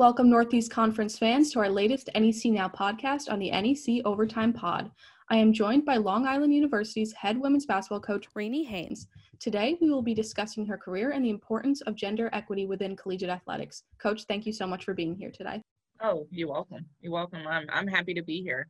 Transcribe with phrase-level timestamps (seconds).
[0.00, 4.90] Welcome, Northeast Conference fans, to our latest NEC Now podcast on the NEC Overtime Pod.
[5.28, 9.08] I am joined by Long Island University's head women's basketball coach, Rene Haynes.
[9.40, 13.28] Today, we will be discussing her career and the importance of gender equity within collegiate
[13.28, 13.82] athletics.
[14.00, 15.60] Coach, thank you so much for being here today.
[16.02, 16.86] Oh, you're welcome.
[17.02, 17.46] You're welcome.
[17.46, 18.68] I'm, I'm happy to be here.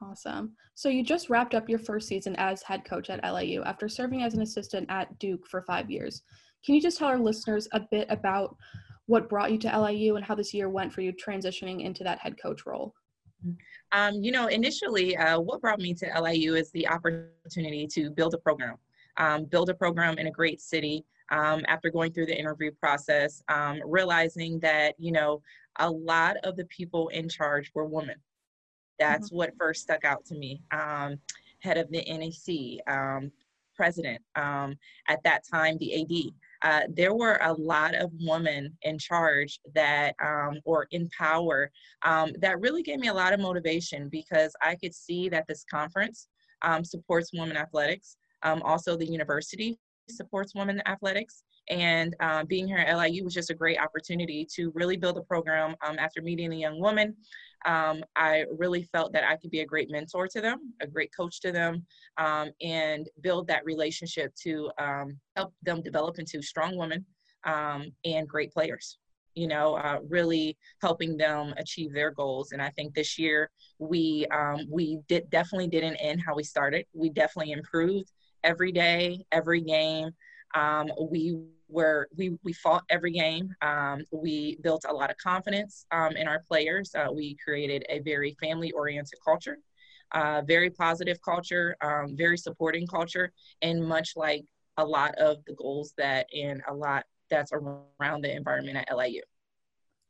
[0.00, 0.52] Awesome.
[0.76, 4.22] So, you just wrapped up your first season as head coach at LIU after serving
[4.22, 6.22] as an assistant at Duke for five years.
[6.64, 8.54] Can you just tell our listeners a bit about
[9.06, 12.18] what brought you to LIU and how this year went for you transitioning into that
[12.18, 12.94] head coach role?
[13.92, 18.34] Um, you know, initially, uh, what brought me to LIU is the opportunity to build
[18.34, 18.76] a program,
[19.16, 21.04] um, build a program in a great city.
[21.32, 25.42] Um, after going through the interview process, um, realizing that you know
[25.78, 28.16] a lot of the people in charge were women.
[28.98, 29.36] That's mm-hmm.
[29.36, 30.60] what first stuck out to me.
[30.72, 31.20] Um,
[31.60, 33.30] head of the NEC, um,
[33.76, 36.32] president at that time, the AD
[36.88, 41.70] there were a lot of women in charge that, um, or in power,
[42.02, 45.64] um, that really gave me a lot of motivation because I could see that this
[45.70, 46.28] conference
[46.62, 48.16] um, supports women athletics.
[48.42, 51.44] Um, also, the university supports women athletics.
[51.68, 55.22] And uh, being here at LIU was just a great opportunity to really build a
[55.22, 57.14] program um, after meeting a young woman
[57.66, 61.10] um, I really felt that I could be a great mentor to them, a great
[61.14, 61.84] coach to them,
[62.18, 67.04] um, and build that relationship to um, help them develop into strong women
[67.44, 68.98] um, and great players.
[69.34, 72.52] You know, uh, really helping them achieve their goals.
[72.52, 76.84] And I think this year we um, we did definitely didn't end how we started.
[76.94, 78.10] We definitely improved
[78.42, 80.10] every day, every game.
[81.10, 81.38] We
[81.70, 83.54] were we we fought every game.
[83.62, 86.94] Um, we built a lot of confidence um, in our players.
[86.94, 89.58] Uh, we created a very family-oriented culture,
[90.12, 93.32] uh, very positive culture, um, very supporting culture,
[93.62, 94.44] and much like
[94.76, 99.22] a lot of the goals that and a lot that's around the environment at LIU.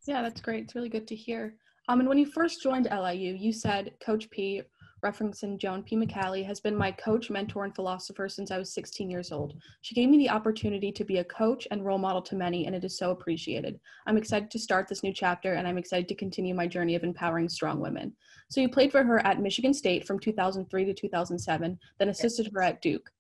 [0.06, 0.64] Yeah, that's great.
[0.64, 1.55] It's really good to hear.
[1.88, 4.62] Um, and when you first joined LIU, you said Coach P
[5.03, 5.97] referencing Joanne P.
[5.97, 9.55] McCallie, has been my coach, mentor, and philosopher since I was 16 years old.
[9.81, 12.75] She gave me the opportunity to be a coach and role model to many, and
[12.75, 13.81] it is so appreciated.
[14.06, 17.05] I'm excited to start this new chapter, and I'm excited to continue my journey of
[17.05, 18.15] empowering strong women.
[18.49, 22.53] So, you played for her at Michigan State from 2003 to 2007, then assisted yes.
[22.55, 23.11] her at Duke.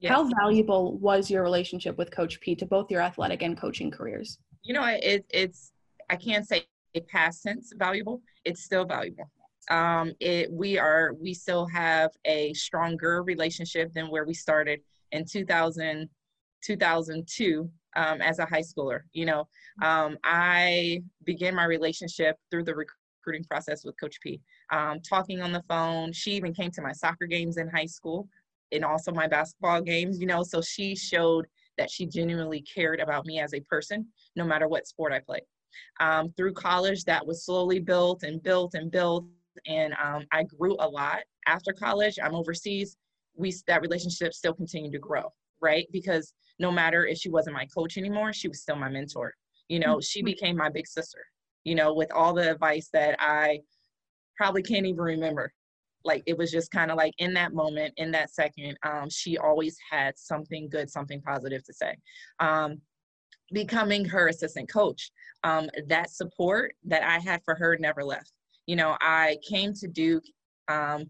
[0.00, 0.12] Yes.
[0.12, 4.38] How valuable was your relationship with Coach P to both your athletic and coaching careers?
[4.62, 5.72] You know, it, it's,
[6.08, 6.66] I can't say
[7.08, 9.30] past tense valuable, it's still valuable
[9.70, 14.80] um, it we are we still have a stronger relationship than where we started
[15.12, 16.08] in 2000
[16.64, 19.46] 2002 um, as a high schooler you know?
[19.82, 24.40] Um, i began my relationship through the recruiting process with coach p.
[24.72, 28.28] Um, talking on the phone she even came to my soccer games in high school
[28.72, 30.42] and also my basketball games you know?
[30.42, 31.46] So she showed
[31.76, 35.42] that she genuinely cared about me as a person no matter what sport i played
[36.00, 39.24] um, through college that was slowly built and built and built
[39.66, 42.18] and um, I grew a lot after college.
[42.22, 42.96] I'm overseas.
[43.36, 45.86] We that relationship still continued to grow, right?
[45.92, 49.34] Because no matter if she wasn't my coach anymore, she was still my mentor.
[49.68, 50.26] You know, she mm-hmm.
[50.26, 51.20] became my big sister.
[51.64, 53.60] You know, with all the advice that I
[54.36, 55.52] probably can't even remember.
[56.04, 59.36] Like it was just kind of like in that moment, in that second, um, she
[59.36, 61.96] always had something good, something positive to say.
[62.38, 62.80] Um,
[63.52, 65.10] becoming her assistant coach,
[65.42, 68.32] um, that support that I had for her never left
[68.68, 70.24] you know, I came to Duke
[70.68, 71.06] um,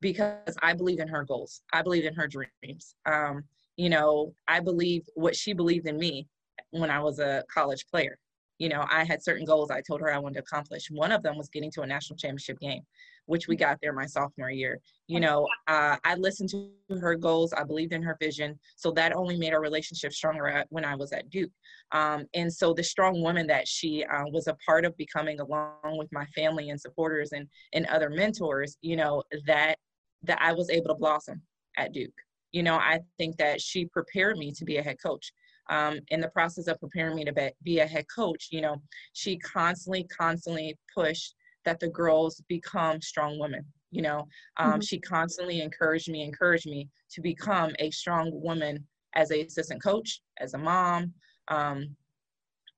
[0.00, 1.62] because I believe in her goals.
[1.72, 2.96] I believe in her dreams.
[3.06, 3.44] Um,
[3.76, 6.26] you know, I believe what she believed in me
[6.72, 8.18] when I was a college player.
[8.58, 10.90] You know, I had certain goals I told her I wanted to accomplish.
[10.90, 12.82] One of them was getting to a national championship game
[13.26, 14.80] which we got there my sophomore year.
[15.08, 16.70] You know, uh, I listened to
[17.00, 17.52] her goals.
[17.52, 18.58] I believed in her vision.
[18.76, 21.50] So that only made our relationship stronger at, when I was at Duke.
[21.92, 25.98] Um, and so the strong woman that she uh, was a part of becoming, along
[25.98, 29.76] with my family and supporters and and other mentors, you know, that
[30.22, 31.42] that I was able to blossom
[31.76, 32.10] at Duke.
[32.52, 35.32] You know, I think that she prepared me to be a head coach.
[35.68, 38.76] Um, in the process of preparing me to be, be a head coach, you know,
[39.14, 41.34] she constantly, constantly pushed
[41.66, 44.26] that the girls become strong women you know?
[44.58, 44.80] Um, mm-hmm.
[44.80, 48.84] she constantly encouraged me encouraged me to become a strong woman
[49.14, 51.12] as a assistant coach as a mom
[51.48, 51.96] um,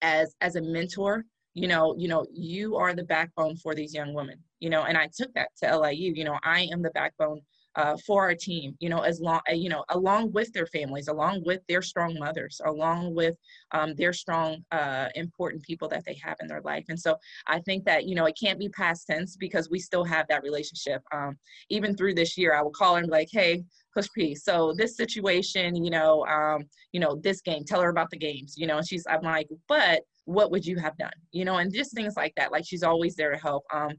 [0.03, 1.25] as as a mentor.
[1.55, 4.85] You know you know you are the backbone for these young women you know?
[4.85, 6.39] And i took that to liu you know?
[6.45, 7.41] I am the backbone
[7.79, 11.43] uh, for our team, you know, as long, you know, along with their families, along
[11.47, 13.37] with their strong mothers, along with
[13.71, 16.85] um, their strong, uh, important people that they have in their life.
[16.89, 17.17] And so
[17.47, 20.43] I think that, you know, it can't be past tense because we still have that
[20.43, 21.03] relationship.
[21.13, 21.39] Um,
[21.71, 23.63] even through this year, I will call her and be like, hey,
[23.95, 28.11] Coach P, so this situation, you know, um, you know, this game, tell her about
[28.11, 31.43] the games, you know, and she's, I'm like, but what would you have done you
[31.43, 33.93] know and just things like that like she's always there to help um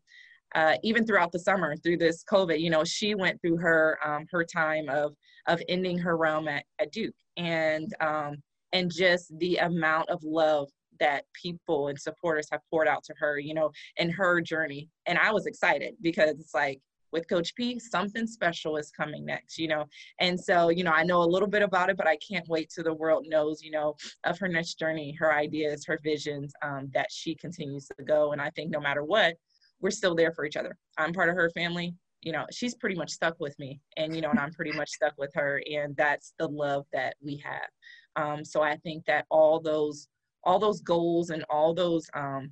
[0.55, 4.25] uh, even throughout the summer through this covid you know she went through her um,
[4.31, 5.13] her time of
[5.47, 8.35] of ending her realm at, at duke and um
[8.73, 10.69] and just the amount of love
[10.99, 15.17] that people and supporters have poured out to her you know in her journey and
[15.17, 16.79] i was excited because it's like
[17.11, 19.85] with Coach P, something special is coming next, you know.
[20.19, 22.71] And so, you know, I know a little bit about it, but I can't wait
[22.73, 26.89] till the world knows, you know, of her next journey, her ideas, her visions, um,
[26.93, 28.31] that she continues to go.
[28.31, 29.35] And I think no matter what,
[29.81, 30.77] we're still there for each other.
[30.97, 31.95] I'm part of her family.
[32.21, 34.89] You know, she's pretty much stuck with me, and you know, and I'm pretty much
[34.89, 37.69] stuck with her, and that's the love that we have.
[38.15, 40.07] Um, so I think that all those,
[40.43, 42.51] all those goals and all those um,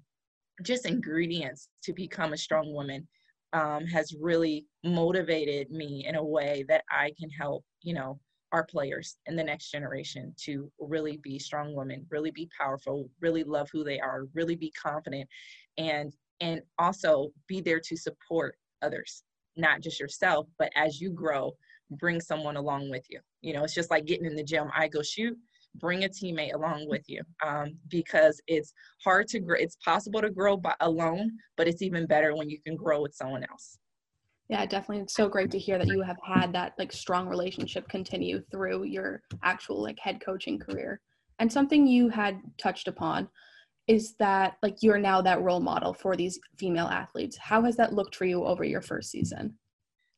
[0.64, 3.08] just ingredients to become a strong woman
[3.54, 8.20] um, has really motivated me in a way that I can help, you know,
[8.52, 13.44] our players in the next generation to really be strong women, really be powerful, really
[13.44, 15.28] love who they are, really be confident,
[15.78, 19.24] and and also be there to support others,
[19.56, 21.54] not just yourself, but as you grow,
[21.92, 23.20] bring someone along with you.
[23.42, 24.70] You know, it's just like getting in the gym.
[24.76, 25.38] I go shoot,
[25.76, 28.74] bring a teammate along with you um, because it's
[29.04, 29.58] hard to grow.
[29.58, 33.14] It's possible to grow by alone, but it's even better when you can grow with
[33.14, 33.80] someone else.
[34.50, 35.04] Yeah, definitely.
[35.04, 38.84] It's so great to hear that you have had that like strong relationship continue through
[38.84, 41.02] your actual like head coaching career.
[41.40, 43.28] And something you had touched upon
[43.88, 47.38] is that like you're now that role model for these female athletes.
[47.38, 49.58] How has that looked for you over your first season?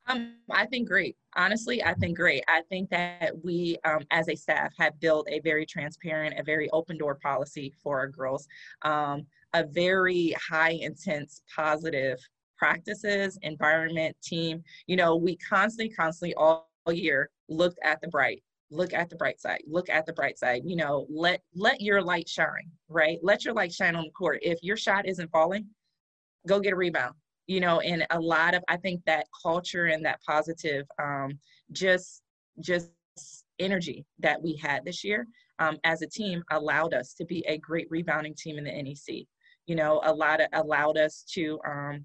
[0.07, 1.15] Um, I think great.
[1.35, 2.43] Honestly, I think great.
[2.47, 6.67] I think that we, um, as a staff, have built a very transparent, a very
[6.71, 8.47] open door policy for our girls,
[8.81, 12.17] um, a very high intense, positive
[12.57, 14.63] practices, environment, team.
[14.87, 19.39] You know, we constantly, constantly all year looked at the bright look at the bright
[19.39, 23.19] side look at the bright side you know let let your light shine right?
[23.21, 24.39] Let your light shine on the court.
[24.41, 25.67] If your shot isn't falling
[26.47, 27.15] go get a rebound
[27.47, 31.37] you know and a lot of i think that culture and that positive um,
[31.71, 32.21] just
[32.61, 32.89] just
[33.59, 35.25] energy that we had this year
[35.59, 39.25] um, as a team allowed us to be a great rebounding team in the nec
[39.65, 42.03] you know a lot of allowed us to um,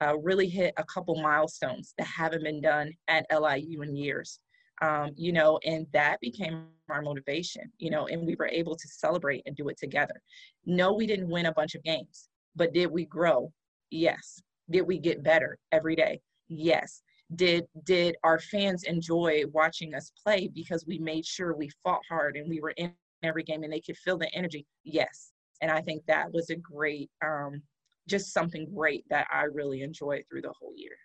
[0.00, 4.38] uh, really hit a couple milestones that haven't been done at liu in years
[4.82, 8.88] um, you know and that became our motivation you know and we were able to
[8.88, 10.20] celebrate and do it together
[10.66, 13.50] no we didn't win a bunch of games but did we grow
[13.90, 16.20] yes did we get better every day?
[16.48, 17.02] Yes.
[17.34, 22.36] Did did our fans enjoy watching us play because we made sure we fought hard
[22.36, 22.92] and we were in
[23.22, 24.66] every game and they could feel the energy?
[24.84, 25.32] Yes.
[25.60, 27.62] And I think that was a great um
[28.08, 30.96] just something great that I really enjoyed through the whole year.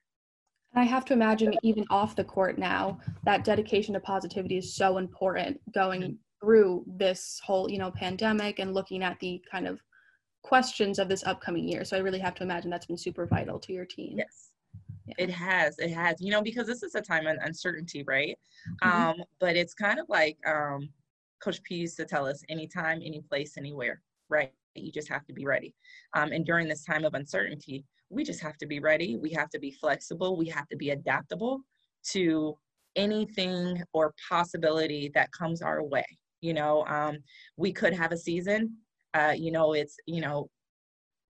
[0.78, 4.98] I have to imagine even off the court now, that dedication to positivity is so
[4.98, 6.14] important going mm-hmm.
[6.40, 9.82] through this whole, you know, pandemic and looking at the kind of
[10.44, 11.84] questions of this upcoming year.
[11.84, 14.16] So I really have to imagine that's been super vital to your team.
[14.18, 14.52] Yes.
[15.06, 15.16] Yeah.
[15.18, 18.38] It has, it has, you know, because this is a time of uncertainty, right?
[18.84, 19.10] Mm-hmm.
[19.10, 20.90] Um, but it's kind of like um,
[21.42, 24.52] Coach P used to tell us anytime, any place, anywhere, right?
[24.76, 25.74] You just have to be ready.
[26.14, 29.18] Um, and during this time of uncertainty, we just have to be ready.
[29.18, 30.38] We have to be flexible.
[30.38, 31.62] We have to be adaptable
[32.12, 32.58] to
[32.96, 36.06] anything or possibility that comes our way.
[36.42, 37.18] You know, um,
[37.58, 38.78] we could have a season
[39.18, 40.50] uh, you know, it's, you know,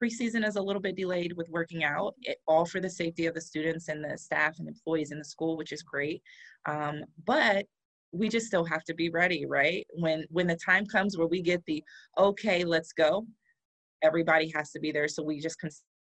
[0.04, 3.34] preseason is a little bit delayed with working out, it, all for the safety of
[3.34, 6.22] the students and the staff and employees in the school, which is great.
[6.66, 7.66] Um, but
[8.12, 9.86] we just still have to be ready, right?
[9.94, 11.84] When when the time comes where we get the
[12.18, 13.26] okay, let's go,
[14.02, 15.08] everybody has to be there.
[15.08, 15.60] So we just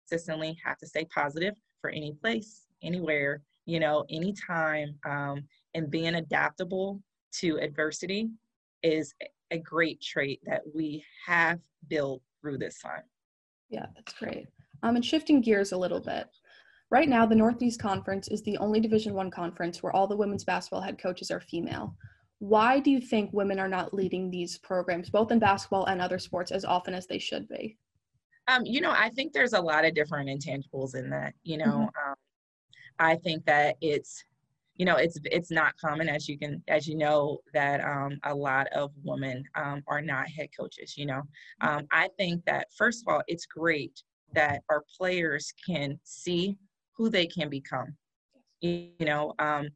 [0.08, 5.44] consistently have to stay positive for any place, anywhere, you know, anytime, um,
[5.74, 8.28] and being adaptable to adversity
[8.82, 9.14] is
[9.50, 13.02] a great trait that we have built through this time.
[13.70, 14.48] Yeah, that's great.
[14.82, 16.26] Um, and shifting gears a little bit.
[16.90, 20.44] Right now, the Northeast Conference is the only Division One conference where all the women's
[20.44, 21.96] basketball head coaches are female.
[22.38, 26.18] Why do you think women are not leading these programs, both in basketball and other
[26.18, 27.78] sports, as often as they should be?
[28.48, 31.34] Um, you know, I think there's a lot of different intangibles in that.
[31.42, 32.10] You know, mm-hmm.
[32.10, 32.14] um,
[32.98, 34.24] I think that it's
[34.76, 38.34] you know it's it's not common as you can as you know that um, a
[38.34, 41.22] lot of women um, are not head coaches you know?
[41.60, 44.02] Um, i think that first of all it's great
[44.34, 46.56] that our players can see
[46.96, 47.94] who they can become
[48.60, 49.34] you, you know?
[49.38, 49.68] Um,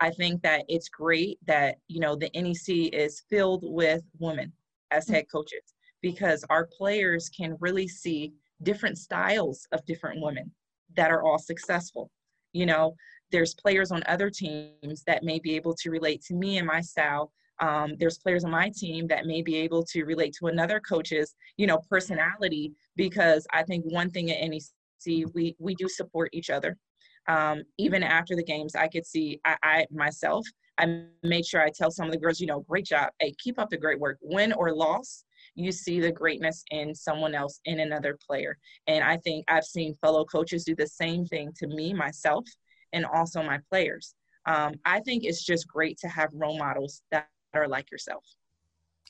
[0.00, 4.52] i think that it's great that you know the nec is filled with women
[4.90, 10.50] as head coaches because our players can really see different styles of different women
[10.96, 12.10] that are all successful.
[12.52, 12.94] You know
[13.30, 16.80] there's players on other teams that may be able to relate to me and my
[16.80, 17.32] style.
[17.60, 21.34] Um, there's players on my team that may be able to relate to another coach's
[21.58, 24.62] you know personality because i think one thing at nec
[25.34, 26.76] we we do support each other.
[27.28, 30.46] Um, even after the games i could see I, I myself
[30.78, 33.10] i made sure i tell some of the girls you know great job.
[33.20, 34.18] Hey keep up the great work.
[34.22, 39.16] Win or loss you see the greatness in someone else in another player and i
[39.18, 42.44] think i've seen fellow coaches do the same thing to me myself
[42.92, 44.14] and also my players
[44.46, 48.24] um, i think it's just great to have role models that are like yourself.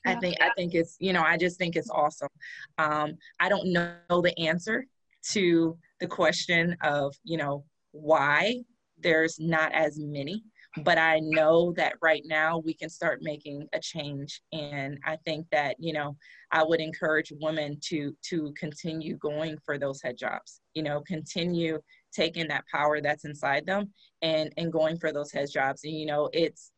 [0.05, 0.13] Yeah.
[0.13, 2.29] I think I think it's you know I just think it's awesome.
[2.77, 4.85] Um, I don't know the answer
[5.31, 8.63] to the question of you know why
[8.99, 10.43] there's not as many,
[10.83, 15.47] but I know that right now we can start making a change, and I think
[15.51, 16.15] that you know
[16.51, 20.61] I would encourage women to to continue going for those head jobs.
[20.73, 21.79] You know, continue
[22.13, 25.83] taking that power that's inside them and and going for those head jobs.
[25.83, 26.71] And you know, it's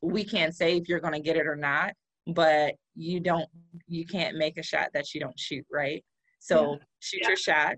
[0.00, 1.92] we can't say if you're going to get it or not
[2.28, 3.48] but you don't
[3.86, 6.04] you can't make a shot that you don't shoot right
[6.38, 6.78] so yeah.
[7.00, 7.28] shoot yeah.
[7.28, 7.76] your shot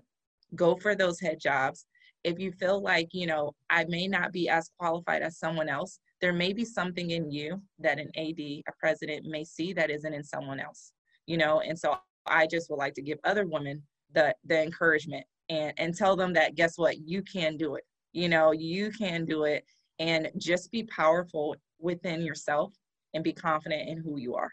[0.55, 1.85] go for those head jobs
[2.23, 5.99] if you feel like you know i may not be as qualified as someone else
[6.21, 10.13] there may be something in you that an ad a president may see that isn't
[10.13, 10.93] in someone else
[11.27, 11.61] you know?
[11.61, 11.97] And so
[12.27, 13.81] i just would like to give other women
[14.13, 16.97] the the encouragement and and tell them that guess what?
[16.99, 18.51] You can do it you know?
[18.51, 19.65] You can do it
[19.99, 22.73] and just be powerful within yourself
[23.13, 24.51] and be confident in who you are.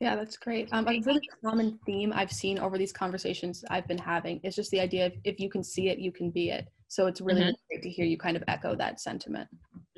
[0.00, 0.68] Yeah, that's great.
[0.72, 4.70] Um, a really common theme I've seen over these conversations I've been having is just
[4.70, 6.68] the idea of if you can see it, you can be it.
[6.88, 7.50] So it's really, mm-hmm.
[7.70, 9.48] great to hear you kind of echo that sentiment.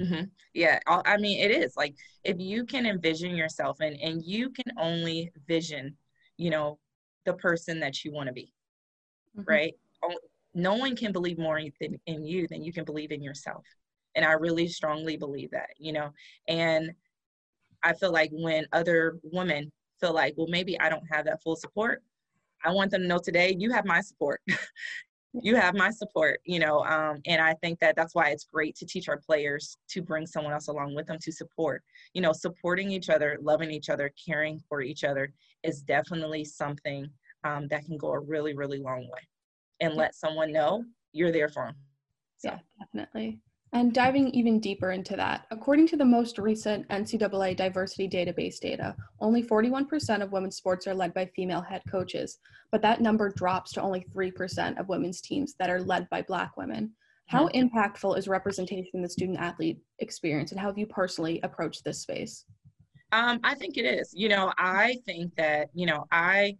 [0.01, 0.25] Mm-hmm.
[0.55, 4.73] Yeah, I mean, it is like if you can envision yourself and and you can
[4.79, 5.97] only vision,
[6.37, 6.79] you know,
[7.27, 8.53] the person that you want to be,
[9.37, 9.51] mm-hmm.
[9.51, 9.75] right?
[10.55, 11.73] No one can believe more in,
[12.07, 13.65] in you than you can believe in yourself.
[14.15, 16.11] And I really strongly believe that, you know,
[16.49, 16.93] and
[17.83, 21.57] I feel like when other women feel like, well, maybe I don't have that full
[21.57, 22.03] support,
[22.65, 24.41] I want them to know today you have my support.
[25.43, 28.75] you have my support, you know, um, and I think that that's why it's great
[28.77, 31.83] to teach our players to bring someone else along with them to support.
[32.15, 37.09] You know, supporting each other, loving each other, caring for each other is definitely something
[37.45, 39.29] um, that can go a really, really long way.
[39.81, 41.77] And let someone know you're there for them.
[42.39, 42.49] So.
[42.49, 43.41] Yeah, definitely.
[43.73, 48.97] And diving even deeper into that, according to the most recent NCAA diversity database data,
[49.21, 52.39] only 41% of women's sports are led by female head coaches,
[52.73, 56.57] but that number drops to only 3% of women's teams that are led by Black
[56.57, 56.93] women.
[57.27, 61.85] How impactful is representation in the student athlete experience, and how have you personally approached
[61.85, 62.47] this space?
[63.13, 64.15] Um, I think it is.
[64.15, 66.57] You know, I think that you know, I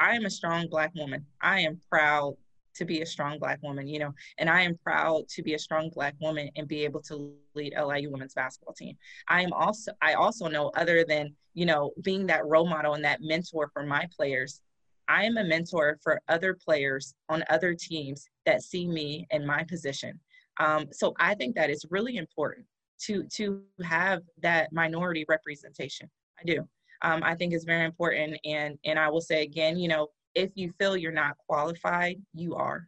[0.00, 1.24] I am a strong Black woman.
[1.40, 2.36] I am proud
[2.80, 5.58] to be a strong black woman you know and i am proud to be a
[5.58, 8.96] strong black woman and be able to lead liu women's basketball team.
[9.28, 13.04] I am also i also know other than you know being that role model and
[13.04, 14.62] that mentor for my players
[15.08, 19.62] i am a mentor for other players on other teams that see me in my
[19.64, 20.18] position.
[20.58, 22.66] Um, so i think that is really important
[23.02, 26.08] to to have that minority representation.
[26.40, 26.66] I do.
[27.02, 30.50] Um, i think it's very important and and i will say again you know if
[30.54, 32.86] you feel you're not qualified, you are.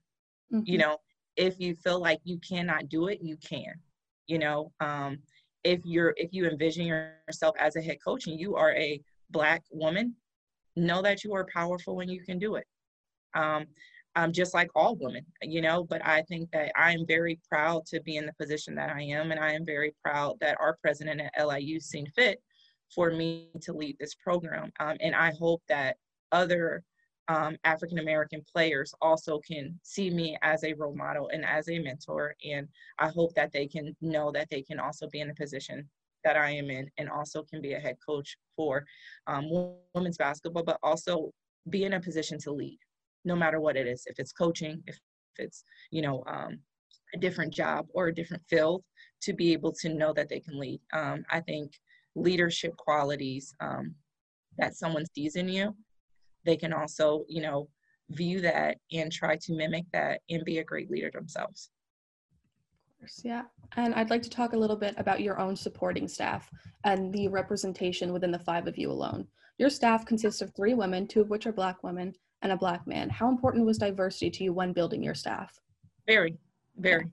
[0.53, 0.65] Mm-hmm.
[0.67, 0.99] You know,
[1.37, 3.75] if you feel like you cannot do it, you can.
[4.27, 5.19] You know, um,
[5.65, 9.63] if you're if you envision yourself as a head coach and you are a black
[9.71, 10.15] woman,
[10.77, 12.67] know that you are powerful and you can do it.
[13.35, 13.67] Um,
[14.15, 15.85] um, just like all women, you know.
[15.85, 19.03] But I think that I am very proud to be in the position that I
[19.03, 22.41] am, and I am very proud that our president at LIU seen fit
[22.95, 24.71] for me to lead this program.
[24.81, 25.97] Um, and I hope that
[26.31, 26.83] other
[27.29, 31.79] um, African American players also can see me as a role model and as a
[31.79, 32.35] mentor.
[32.45, 35.89] And I hope that they can know that they can also be in the position
[36.25, 38.85] that I am in and also can be a head coach for
[39.27, 39.49] um,
[39.95, 41.31] women's basketball, but also
[41.71, 42.79] be in a position to lead
[43.25, 44.05] no matter what it is.
[44.07, 44.97] If it's coaching, if,
[45.37, 46.59] if it's, you know, um,
[47.15, 48.83] a different job or a different field,
[49.23, 50.81] to be able to know that they can lead.
[50.93, 51.73] Um, I think
[52.15, 53.95] leadership qualities um,
[54.59, 55.75] that someone sees in you
[56.45, 57.69] they can also, you know,
[58.11, 61.71] view that and try to mimic that and be a great leader themselves.
[62.91, 63.43] Of course, yeah.
[63.77, 66.49] And I'd like to talk a little bit about your own supporting staff
[66.85, 69.27] and the representation within the five of you alone.
[69.59, 72.87] Your staff consists of three women, two of which are Black women, and a Black
[72.87, 73.09] man.
[73.09, 75.53] How important was diversity to you when building your staff?
[76.07, 76.37] Very,
[76.77, 77.07] very.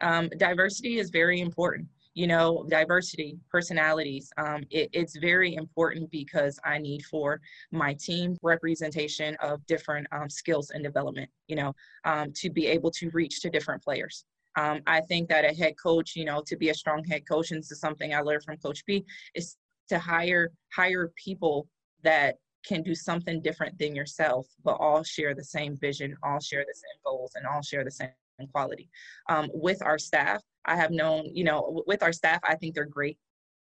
[0.00, 4.30] Um, diversity is very important you know, diversity, personalities.
[4.36, 7.40] Um, it, it's very important because I need for
[7.70, 11.74] my team representation of different um, skills and development, you know,
[12.04, 14.24] um, to be able to reach to different players.
[14.56, 17.52] Um, I think that a head coach, you know, to be a strong head coach,
[17.52, 19.56] and this is something I learned from Coach P, is
[19.88, 21.68] to hire hire people
[22.02, 22.36] that
[22.66, 26.74] can do something different than yourself, but all share the same vision, all share the
[26.74, 28.10] same goals, and all share the same
[28.48, 28.88] quality.
[29.28, 32.84] Um, with our staff, I have known, you know, with our staff, I think they're
[32.84, 33.18] great.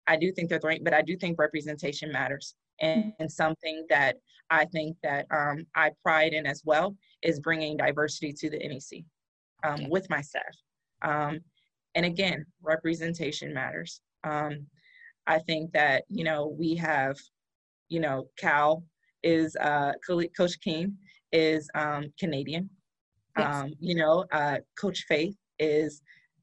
[0.07, 2.55] I do think they're great, but I do think representation matters.
[2.81, 4.15] And, and something that
[4.49, 9.03] I think that um, I pride in as well is bringing diversity to the NEC
[9.63, 10.55] um, with my staff.
[11.03, 11.39] Um,
[11.95, 14.01] and again, representation matters.
[14.23, 14.65] Um,
[15.27, 17.17] I think that, you know, we have,
[17.89, 18.83] you know, Cal
[19.23, 20.97] is, uh, Coach King
[21.31, 22.69] is um, Canadian.
[23.37, 23.55] Yes.
[23.55, 26.01] Um, you know, uh, Coach Faith is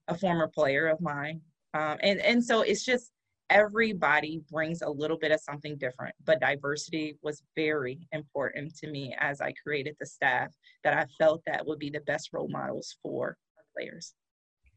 [0.09, 1.41] a former player of mine.
[1.75, 3.11] Um, and, and so it's just
[3.51, 9.15] everybody brings a little bit of something different, but diversity was very important to me
[9.19, 10.53] as I created the staff
[10.85, 13.37] that I felt that would be the best role models for
[13.77, 14.15] players.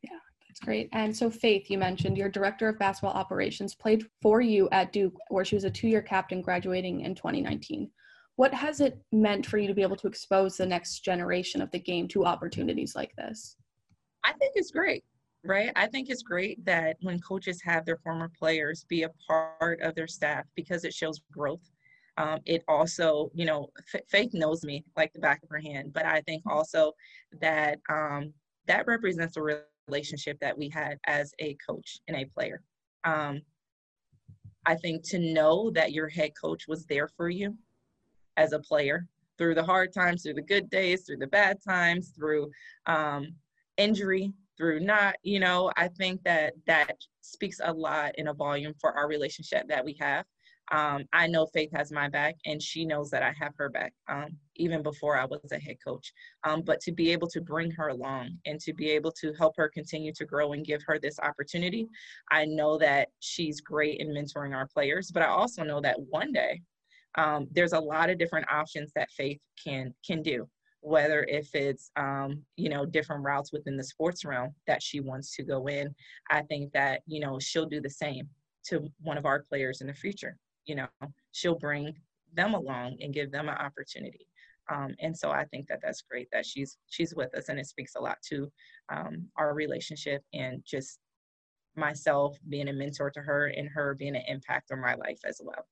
[0.01, 0.89] Yeah, that's great.
[0.94, 5.15] And so, Faith, you mentioned your director of basketball operations played for you at Duke,
[5.30, 7.89] where she was a two year captain graduating in 2019.
[8.42, 11.70] What has it meant for you to be able to expose the next generation of
[11.70, 13.56] the game to opportunities like this?
[14.24, 15.04] I think it's great
[15.44, 15.72] right?
[15.76, 19.94] I think it's great that when coaches have their former players be a part of
[19.94, 21.68] their staff because it shows growth.
[22.18, 25.94] Um, it also, you know, F- Faith knows me like the back of her hand,
[25.94, 26.94] but I think also
[27.42, 28.34] that um,
[28.68, 32.62] that represents a relationship that we had as a coach and a player.
[33.04, 33.42] Um,
[34.66, 37.58] I think to know that your head coach was there for you
[38.38, 39.08] as a player
[39.38, 42.50] through the hard times, through the good days, through the bad times, through
[42.86, 43.34] um,
[43.78, 48.74] injury, through not you know i think that that speaks a lot in a volume
[48.80, 50.24] for our relationship that we have.
[50.72, 53.92] Um, i know faith has my back and she knows that i have her back
[54.08, 56.14] um, even before i was a head coach.
[56.44, 59.58] Um, but to be able to bring her along and to be able to help
[59.58, 61.88] her continue to grow and give her this opportunity
[62.30, 66.32] i know that she's great in mentoring our players but i also know that one
[66.32, 66.62] day
[67.15, 70.48] um, there's a lot of different options that faith can can do
[70.84, 75.36] whether if it's um, you know different routes within the sports realm that she wants
[75.36, 75.94] to go in
[76.29, 78.27] i think that you know she'll do the same
[78.64, 80.38] to one of our players in the future.
[80.66, 80.88] You know
[81.31, 81.94] she'll bring
[82.33, 84.27] them along and give them an opportunity.
[84.72, 87.66] Um, and so i think that that's great that she's she's with us and it
[87.66, 88.50] speaks a lot to
[88.90, 91.00] um, our relationship and just
[91.75, 95.42] myself being a mentor to her and her being an impact on my life as
[95.44, 95.66] well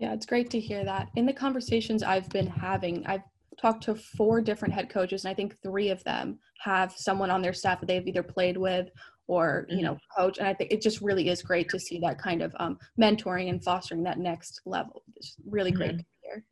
[0.00, 1.10] yeah, it's great to hear that.
[1.16, 3.22] In the conversations I've been having, I've
[3.60, 7.42] talked to four different head coaches, and I think three of them have someone on
[7.42, 8.88] their staff that they've either played with
[9.26, 10.22] or you know mm-hmm.
[10.22, 10.38] coach.
[10.38, 13.50] And I think it just really is great to see that kind of um, mentoring
[13.50, 15.02] and fostering that next level.
[15.16, 15.98] It's really great mm-hmm.
[15.98, 16.44] to hear.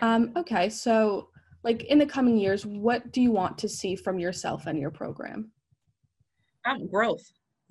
[0.00, 1.28] Um, okay, so
[1.62, 4.90] like in the coming years, what do you want to see from yourself and your
[4.90, 5.52] program?
[6.68, 7.22] Um, growth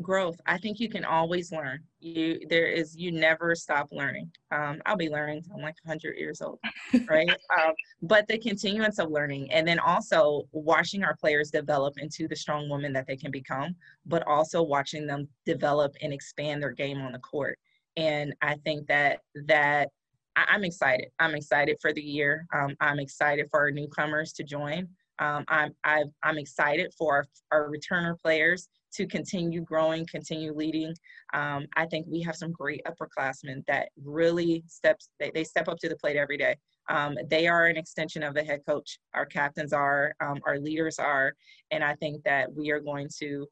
[0.01, 1.79] growth i think you can always learn.
[1.99, 4.31] You there is you never stop learning.
[4.51, 6.59] Um, i'll be learning i'm like 100 years old
[7.07, 7.29] right?
[7.57, 12.35] Um, but the continuance of learning and then also watching our players develop into the
[12.35, 17.01] strong woman that they can become but also watching them develop and expand their game
[17.01, 17.57] on the court.
[17.95, 19.89] And i think that that
[20.35, 21.07] I, am excited.
[21.17, 22.45] I'm excited for the year.
[22.53, 24.87] Um, i'm excited for our newcomers to join
[25.19, 30.93] um, I'm, i am excited for our, our returner players to continue growing, continue leading.
[31.33, 35.77] Um, I think we have some great upperclassmen that really steps they, they step up
[35.79, 36.55] to the plate every day.
[36.89, 38.97] Um, they are an extension of the head coach.
[39.13, 41.33] Our captains are, um, our leaders are,
[41.71, 43.45] and I think that we are going to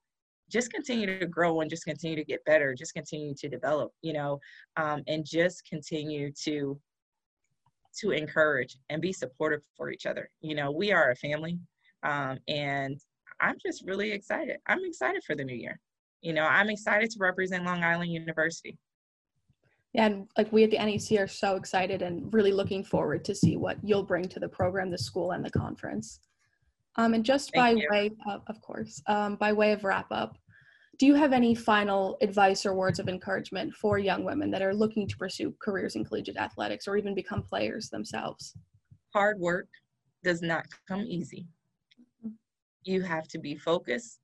[0.49, 4.13] just continue to grow and just continue to get better, just continue to develop, you
[4.13, 4.39] know,
[4.77, 6.79] um, and just continue to
[7.99, 10.29] to encourage and be supportive for each other.
[10.41, 11.59] You know, we are a family,
[12.03, 12.99] um, and
[13.41, 14.57] I'm just really excited.
[14.67, 15.79] I'm excited for the new year.
[16.21, 18.77] You know, I'm excited to represent Long Island University.
[19.93, 23.35] Yeah, and like we at the NEC are so excited and really looking forward to
[23.35, 26.19] see what you'll bring to the program, the school, and the conference.
[26.97, 27.87] Um, and just Thank by you.
[27.89, 30.37] way of, of course, um, by way of wrap up,
[30.97, 34.73] do you have any final advice or words of encouragement for young women that are
[34.73, 38.53] looking to pursue careers in collegiate athletics or even become players themselves?
[39.13, 39.67] Hard work
[40.23, 41.47] does not come easy.
[42.83, 44.19] You have to be focused.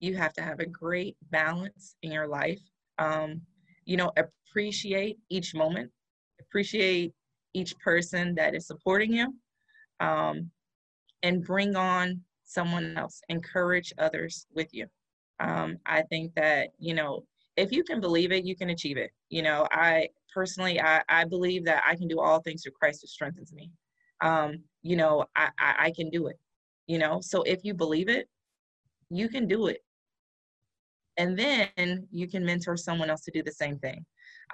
[0.00, 2.60] You have to have a great balance in your life.
[2.98, 3.42] Um,
[3.84, 5.90] you know appreciate each moment.
[6.40, 7.12] Appreciate
[7.54, 9.34] each person that is supporting you
[10.00, 10.50] um,
[11.22, 13.20] and bring on someone else.
[13.28, 14.86] Encourage others with you
[15.42, 17.24] um, i think that you know
[17.58, 21.24] if you can believe it you can achieve it you know i personally i, I
[21.26, 23.70] believe that i can do all things through christ who strengthens me
[24.22, 26.38] um, you know I, I, I can do it
[26.88, 28.28] you know so if you believe it
[29.10, 29.82] you can do it
[31.18, 34.04] and then you can mentor someone else to do the same thing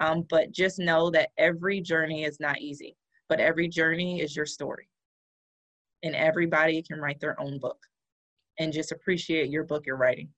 [0.01, 2.97] Um, but just know that every journey is not easy,
[3.29, 4.89] but every journey is your story.
[6.03, 7.79] And everybody can write their own book.
[8.59, 10.29] And just appreciate your book you're writing.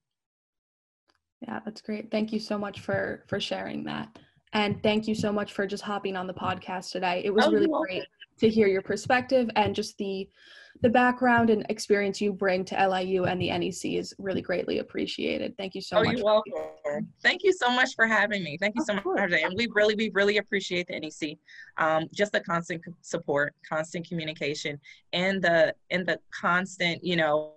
[1.42, 2.12] Yeah, that's great.
[2.12, 4.18] Thank you so much for for sharing that.
[4.54, 7.22] And thank you so much for just hopping on the podcast today.
[7.24, 8.04] It was oh, really great
[8.40, 10.30] to hear your perspective and just the
[10.82, 15.56] the background and experience you bring to LIU and the NEC is really greatly appreciated.
[15.58, 16.18] Thank you so oh, much.
[16.18, 16.54] You're welcome.
[17.22, 18.58] Thank you so much for having me.
[18.60, 19.44] Thank you so much for having me.
[19.44, 21.38] And we really, we really appreciate the NEC.
[21.78, 24.80] Um, just the constant support, constant communication,
[25.14, 27.54] and the and the constant, you know,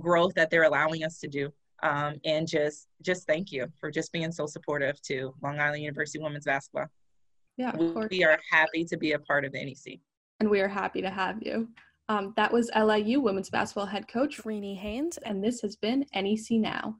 [0.00, 1.52] growth that they're allowing us to do.
[1.84, 6.18] Um, and just just thank you for just being so supportive to Long Island University
[6.18, 6.86] women's basketball.
[7.58, 10.00] Yeah, we, we are happy to be a part of the NEC.
[10.40, 11.68] And we are happy to have you.
[12.08, 16.52] Um, that was LIU women's basketball head coach Rene Haynes, and this has been NEC
[16.52, 16.96] Now.